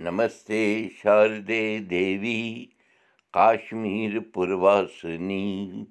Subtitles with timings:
[0.00, 2.62] नमस्ते शारदे देवी
[3.34, 5.84] काश्मीरपुरवासिनी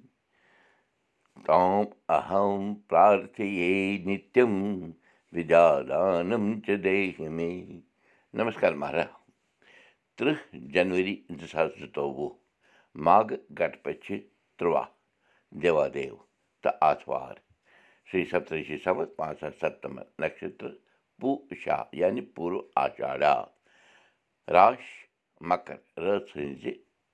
[1.39, 4.91] ताम् अहं प्रार्थये नित्यं
[5.33, 7.81] विजादानं च देहि मे
[8.35, 9.07] नमस्कार महाराज।
[10.17, 12.43] त्रिह जनवरी दो सात सतोवो
[12.97, 14.89] माघ घटपक्ष त्रिवा।
[15.53, 16.19] देवादेव
[16.63, 17.41] त आथवार
[18.11, 20.67] श्री सप्तषि सवत पाँच सप्तम नक्षत्र
[21.21, 23.53] पूषा यानी पूर्व आषाढ़ा
[24.55, 24.83] راش
[25.49, 25.77] مکر
[26.35, 26.63] ہٕنٛزِ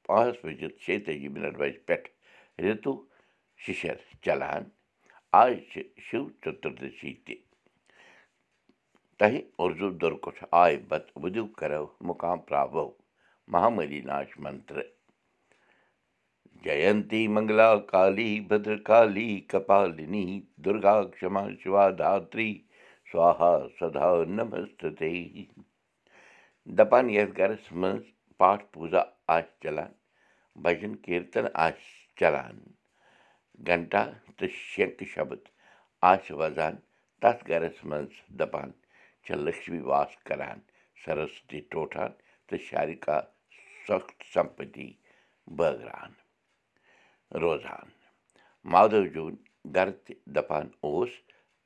[0.05, 2.08] پانٛژھ بٔجِتھ شیٚتٲجی مِنٹ بجہِ پٮ۪ٹھ
[2.63, 2.94] رِتُو
[3.63, 4.63] شِشر چلان۔
[5.41, 7.35] آز چھِ شِو چتُردشی تہِ۔
[9.17, 12.88] تۄہہِ اُردو دُرکُٹھ آے بتہٕ وُدِو کرو مُقام پراوو۔
[13.52, 14.77] مہاملی ناش منتر۔
[16.63, 20.25] جینتی منگلا کالی بدرکالی کپالنی
[20.63, 22.52] دُرگا کما شِوا دھتری
[23.11, 25.11] سوہا سدا نمستے
[26.67, 28.03] دَپان یَتھ گرس منٛز
[28.40, 29.02] پاٹھ پوٗزا
[29.35, 29.91] آسہِ چلان
[30.64, 31.81] بجن کیٖرتن آسہِ
[32.19, 32.58] چلان
[33.67, 34.03] گنٹا
[34.38, 35.41] تہٕ شنکہٕ شبد
[36.11, 36.75] آسہِ وزان
[37.22, 38.69] تتھ گرس منٛز دپان
[39.23, 40.59] چھِ لکشمی واس کران
[41.02, 42.11] سرسوتی ٹوٹھان
[42.47, 43.17] تہٕ شارکا
[43.86, 43.97] سۄ
[44.34, 44.89] سمپٔتی
[45.58, 46.11] بٲگران
[47.41, 47.88] روزان
[48.72, 49.36] مادو جوٗن
[49.75, 51.11] گرٕ تہِ دپان اوس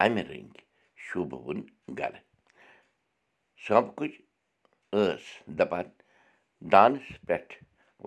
[0.03, 0.61] امہِ رٔنگۍ
[1.05, 1.59] شوٗبوُن
[1.99, 2.21] گرٕ
[3.65, 4.13] سمپکٕچ
[4.97, 5.25] ٲس
[5.57, 5.87] دپان
[6.71, 7.53] دانس پٮ۪ٹھ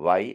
[0.04, 0.32] وایہِ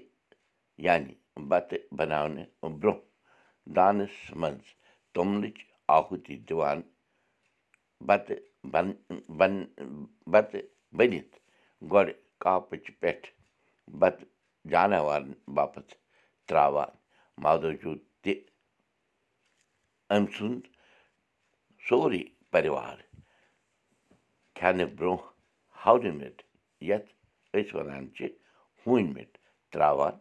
[0.85, 1.13] یعنی
[1.49, 4.65] بتہٕ بناونہٕ برٛونٛہہ دانس منٛز
[5.13, 5.57] توٚملٕچ
[5.95, 6.79] آہُتی دِوان
[8.07, 8.39] بتہٕ
[8.71, 8.87] بن
[9.39, 9.53] بن
[10.31, 10.65] بتہٕ
[10.97, 11.35] بٔنِتھ
[11.91, 13.27] گۄڈٕ کاپچہِ پٮ۪ٹھ
[13.99, 14.27] بتہٕ
[14.71, 15.93] جاناوارن باپتھ
[16.47, 16.91] ترٛاوان۔
[17.43, 18.33] مادوجوٗ تہِ
[20.15, 20.63] أمۍ سُنٛد
[21.87, 22.97] سورُے پریوار
[24.57, 25.33] کھٮ۪نہٕ برٛونٛہہ
[25.85, 26.35] ہونہٕ مِٹ
[26.87, 27.09] یَتھ
[27.55, 28.21] أسۍ وَنان چھِ
[28.81, 29.31] ہوٗنۍ مِٹ
[29.71, 30.15] ترٛاوان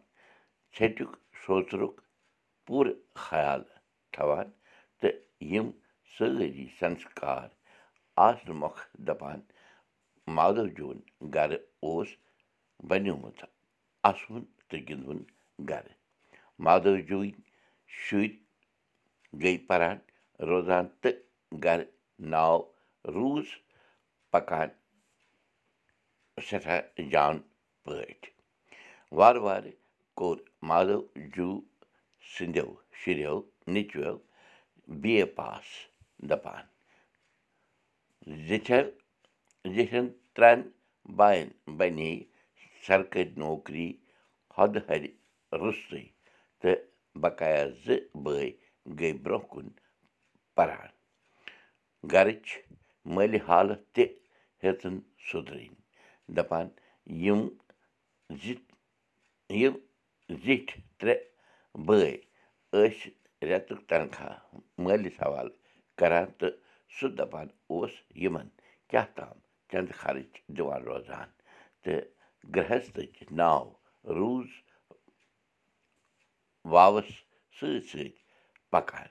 [0.75, 1.11] ژھیٚٹیُک
[1.43, 1.95] سوژرُک
[2.65, 3.61] پوٗرٕ خیال
[4.13, 4.47] تھاوان
[4.99, 5.15] تہٕ
[5.51, 5.67] یِم
[6.13, 7.47] سٲری سنسکار
[8.27, 9.39] آسنہٕ مۄکھ دَپان
[10.35, 10.99] مادوجوٗن
[11.35, 12.09] گرٕ اوس
[12.89, 13.39] بنیومُت
[14.09, 15.21] اَسوُن تہٕ گِنٛدوُن
[15.69, 15.93] گرٕ۔
[16.65, 17.31] مادوجوٗنۍ
[18.01, 18.33] شُرۍ
[19.41, 19.97] گٔے پَران
[20.49, 21.17] روزان تہٕ
[21.63, 21.85] گرٕ
[22.31, 22.57] ناو
[23.15, 23.47] روٗز
[24.31, 24.69] پَکان
[26.43, 26.81] سٮ۪ٹھاہ
[27.11, 27.35] جان
[27.83, 28.29] پٲٹھۍ
[29.17, 29.71] وارٕ وارٕ
[30.17, 30.37] کوٚر
[30.67, 30.99] مادو
[31.33, 31.53] جوٗ
[32.31, 32.69] سٕنٛدیو
[32.99, 33.35] شُرٮ۪و
[33.73, 34.15] نیٚچویو
[35.01, 35.65] بی اے پاس
[36.29, 36.63] دَپان
[38.47, 38.83] زِٹھٮ۪و
[39.75, 40.59] زِٹھٮ۪ن ترٛٮ۪ن
[41.19, 41.47] باین
[41.77, 42.11] بنے
[42.85, 43.89] سرکٲرۍ نوکری
[44.57, 45.03] ہۄدٕ ہرِ
[45.59, 46.03] روٚستُے
[46.59, 46.77] تہٕ
[47.21, 48.47] بقایا زٕ بٲے
[48.99, 49.67] گٔے برٛونٛہہ کُن
[50.55, 50.89] پَران
[52.11, 52.45] گَرٕچ
[53.13, 54.03] مٲلہِ حالت تہِ
[54.63, 54.95] ہیٚژٕن
[55.27, 55.84] سُدرٕنۍ
[56.37, 56.67] دَپان
[57.23, 57.41] یِم
[58.41, 58.45] زِ
[59.59, 59.75] یِم
[60.43, 61.23] زِٹھۍ ترٛےٚ
[61.85, 62.11] بٲے
[62.71, 63.09] ٲسۍ
[63.47, 64.37] رٮ۪تُک تنخواہ
[64.83, 65.57] مٲلِس حوالہٕ
[65.99, 66.51] کَران تہٕ
[66.95, 68.47] سُہ دَپان اوس یِمن
[68.89, 69.37] کیٛاہ تام
[69.69, 71.29] چنٛدٕ خرٕچ دِوان روزان
[71.83, 72.01] تہٕ
[72.55, 73.65] گرٛہستٕچ ناو
[74.17, 74.49] روٗز
[76.73, 77.09] واوَس
[77.57, 78.11] سۭتۍ سۭتۍ
[78.71, 79.09] پَکان۔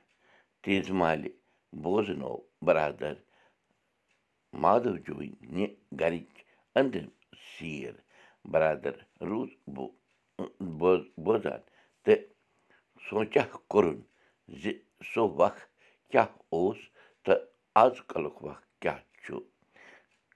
[0.63, 1.31] تیٖژ مالہِ
[1.83, 2.35] بوزنو
[2.67, 3.15] بَرادر
[4.63, 5.67] مادوجوٗنۍ نہِ
[6.01, 6.35] گَرِچ
[6.79, 7.11] أنٛدرِم
[7.57, 7.95] سیٖر
[8.53, 8.95] بَرادر
[9.31, 9.51] روٗز
[11.25, 11.61] بوزان
[12.05, 12.19] تہٕ
[13.09, 13.99] سونٛچا کوٚرُن
[14.61, 14.73] زِ
[15.11, 15.57] سُہ وق
[16.11, 16.79] کیٛاہ اوس
[17.25, 17.41] تہٕ
[17.83, 19.35] آز کَلُک وق کیٛاہ چھُ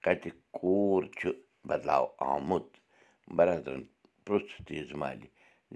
[0.03, 1.29] کَتہِ کوٗر چھُ
[1.67, 2.67] بدلاو آمُت
[3.37, 3.83] بَرادرَن
[4.25, 5.27] پرٛژھ تیٖژ مالہِ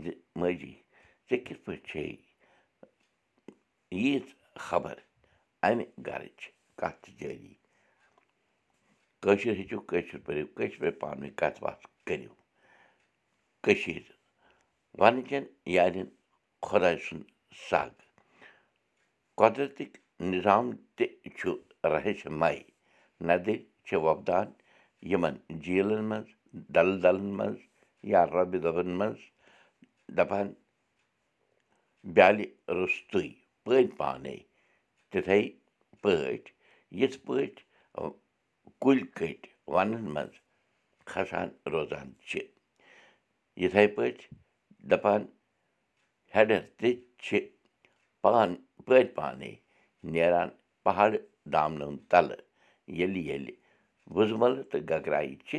[0.02, 0.06] زِ
[0.40, 0.74] ماجی
[1.28, 2.06] ژےٚ کِتھ پٲٹھۍ چھے
[4.02, 4.26] ییٖژ
[4.68, 4.96] خبر
[5.68, 6.40] اَمہِ گَرٕچ
[6.80, 7.54] کَتھ جٲری
[9.24, 12.34] کٲشِر ہیٚچھِو کٲشِر پٔرِو کٲشِر پٲٹھۍ پانہٕ ؤنۍ کَتھ باتھ کٔرِو۔
[13.64, 14.06] کٔشیٖر
[15.00, 15.44] وَنٕچَن
[15.76, 16.08] یارٮ۪ن
[16.66, 17.28] خۄداے سُنٛد
[17.70, 17.94] سَگ۔
[19.40, 19.94] قۄدرَتٕکۍ
[20.32, 21.06] نِظام تہِ
[21.38, 21.50] چھُ
[21.94, 22.58] رہش مَے
[23.28, 24.48] نَدٕرۍ چھِ وۄپدان
[25.12, 26.30] یِمَن جیٖلَن منٛز
[26.74, 27.60] ڈَل ڈَلَن منٛز
[28.12, 29.22] یا رۄبہِ دۄبَن منٛز۔
[30.18, 30.48] دَپان
[32.16, 32.46] بیٛالہِ
[32.78, 33.28] روٚستُے
[33.64, 34.38] پٔدۍ پانَے
[35.12, 35.42] تِتھَے
[36.02, 36.52] پٲٹھۍ
[37.00, 37.64] یِتھ پٲٹھۍ
[38.82, 40.34] کُلۍ کٔٹۍ وَنَن منٛز
[41.10, 42.40] کھَسان روزان چھِ
[43.62, 44.28] یِتھَے پٲٹھۍ
[44.90, 45.22] دَپان
[46.34, 46.90] ہٮ۪ڈَر تہِ
[47.24, 47.40] چھِ
[48.22, 48.50] پان
[48.86, 49.52] پٔدۍ پانَے
[50.14, 50.50] نیران
[50.84, 51.12] پہاڑ
[51.54, 52.42] دامنو تَلہٕ
[52.98, 53.54] ییٚلہِ ییٚلہِ
[54.16, 55.54] وُزمَلہٕ تہٕ گگرایہِ چھِ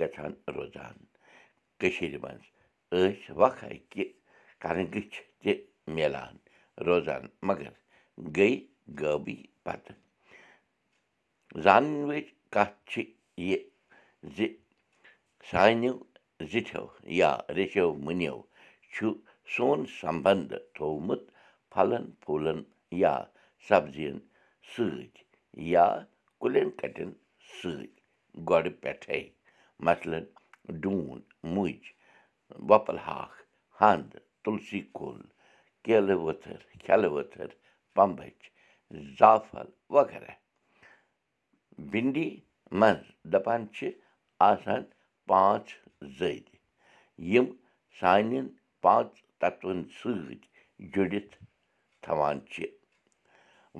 [0.00, 0.96] گژھان روزان
[1.80, 2.44] کٔشیٖرِ منٛز
[2.92, 4.04] ٲسۍ وقا کہِ
[4.62, 5.52] کَرنٛگٔچھ تہِ
[5.94, 6.34] میلان
[6.86, 7.72] روزان مگر
[8.36, 8.50] گٔے
[9.00, 9.96] غٲبٕے پَتہٕ
[11.64, 13.02] زانٕنۍ وٲج کَتھ چھِ
[13.48, 13.58] یہِ
[14.34, 14.46] زِ
[15.50, 15.94] سانیو
[16.50, 16.84] زِٹھیو
[17.20, 18.38] یا ریٚشو مُنیو
[18.92, 19.04] چھُ
[19.52, 21.22] سون سمبنٛد تھوٚومُت
[21.72, 22.60] پھلن پھوٗلن
[23.02, 23.14] یا
[23.68, 24.16] سبزِیَن
[24.70, 25.24] سۭتۍ
[25.72, 25.86] یا
[26.40, 27.10] کُلٮ۪ن کَٹٮ۪ن
[27.56, 27.90] سۭتۍ
[28.48, 29.20] گۄڈٕ پٮ۪ٹھَے
[29.86, 30.24] مثلن
[30.82, 31.18] ڈوٗن
[31.54, 31.84] مُجۍ
[32.68, 33.36] وۄپَل ہاکھ
[33.80, 34.10] ہنٛد
[34.42, 35.20] تُلسی کُل
[35.84, 37.50] کیلہٕ ؤتھٕر کھٮ۪لہٕ ؤتھٕر
[37.96, 38.40] پمبٕچ
[39.18, 40.32] زعفل وغیرہ
[41.96, 42.28] بِنٛڈی
[42.80, 43.88] منٛز دَپان چھِ
[44.50, 44.82] آسان
[45.28, 45.72] پانٛژھ
[46.18, 46.56] زٔدۍ
[47.32, 47.46] یِم
[47.98, 48.46] سانٮ۪ن
[48.82, 50.40] پانٛژھ تَتوَن سۭتۍ
[50.92, 51.34] جُڑِتھ
[52.02, 52.56] تھاوان چھِ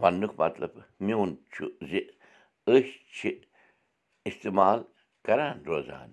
[0.00, 0.72] وَننُک مطلب
[1.04, 1.92] میون چھُ زِ
[2.72, 3.22] أسۍ چھِ
[4.28, 4.78] اِستعمال
[5.26, 6.10] کَران روزان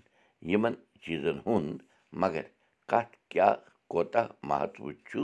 [0.51, 1.79] یِمَن چیٖزَن ہُنٛد
[2.21, 2.45] مگر
[2.89, 3.55] کَتھ کیٛاہ
[3.91, 5.21] کوتاہ مہتوٕ چھُ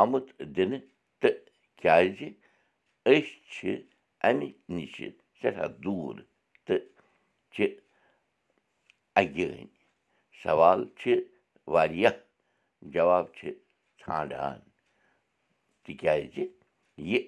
[0.00, 0.26] آمُت
[0.56, 0.86] دِنہٕ
[1.20, 1.38] تہٕ
[1.80, 2.18] کیٛازِ
[3.12, 3.58] أسۍ چھِ
[4.28, 5.08] اَمہِ نِشہِ
[5.40, 6.16] سٮ۪ٹھاہ دوٗر
[6.66, 6.84] تہٕ
[7.52, 7.66] چھِ
[9.20, 9.66] اَگٲنۍ
[10.42, 11.12] سوال چھِ
[11.72, 12.16] واریاہ
[12.94, 13.48] جواب چھِ
[14.00, 14.58] ژھانٛڈان
[15.84, 16.34] تِکیٛازِ
[17.10, 17.20] یہِ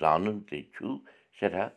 [0.00, 0.86] زانُن تہِ چھُ
[1.38, 1.68] سٮ۪ٹھاہ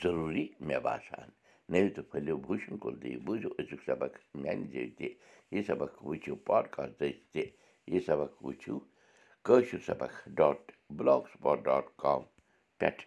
[0.00, 1.28] ضٔروٗری مےٚ باسان
[1.70, 4.12] نٔوِو تہٕ پھٔلِو بوٗشن کُل دِیِو بوٗزِو أزیُک سبق
[4.42, 5.08] میانہِ ذٔریعہِ تہِ
[5.52, 6.94] یہِ سبق وٕچھِو پاڈکاسٹ
[7.32, 7.42] تہِ
[7.92, 8.76] یہِ سبق وٕچھِو
[9.46, 10.60] کٲشِر سبق dot
[10.96, 12.22] blog spot dot com
[12.78, 13.02] پٮ۪ٹھ